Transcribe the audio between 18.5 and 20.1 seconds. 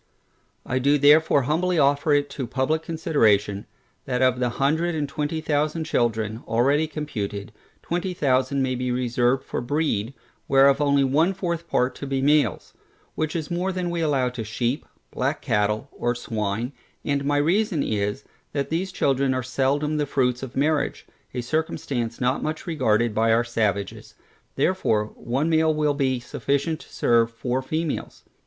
that these children are seldom the